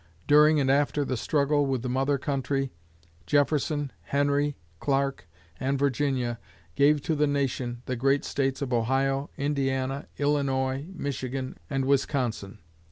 [0.25, 2.71] During and after the struggle with the mother country,
[3.27, 5.27] Jefferson, Henry, Clark,
[5.59, 6.39] and Virginia
[6.73, 12.57] gave to the Nation the great States of Ohio, Indiana, Illinois, Michigan, and Wisconsin.